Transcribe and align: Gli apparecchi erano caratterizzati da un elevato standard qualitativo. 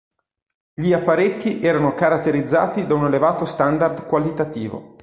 Gli 0.73 0.93
apparecchi 0.93 1.61
erano 1.63 1.93
caratterizzati 1.93 2.87
da 2.87 2.95
un 2.95 3.05
elevato 3.05 3.45
standard 3.45 4.07
qualitativo. 4.07 4.95